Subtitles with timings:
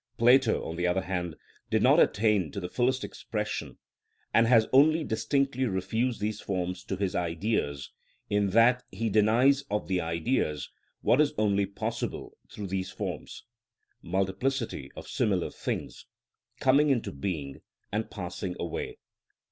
[0.17, 1.35] Plato, on the other hand,
[1.69, 3.77] did not attain to the fullest expression,
[4.33, 7.91] and has only distinctly refused these forms to his Ideas
[8.27, 13.43] in that he denies of the Ideas what is only possible through these forms,
[14.01, 16.07] multiplicity of similar things,
[16.59, 17.61] coming into being
[17.91, 18.97] and passing away.